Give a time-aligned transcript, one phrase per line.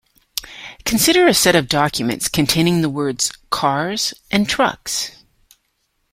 [0.83, 5.11] Consider a set of documents containing the words “cars” and “trucks”.